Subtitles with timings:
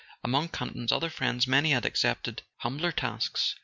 [0.23, 3.53] Among Campton's other friends many had accepted humbler tasks.